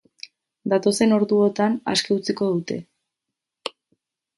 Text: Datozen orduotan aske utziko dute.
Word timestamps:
Datozen 0.73 1.13
orduotan 1.19 1.77
aske 1.95 2.19
utziko 2.19 2.51
dute. 2.59 2.83